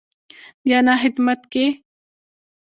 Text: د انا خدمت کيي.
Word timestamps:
د 0.65 0.67
انا 0.79 0.93
خدمت 1.01 1.41
کيي. 1.51 1.67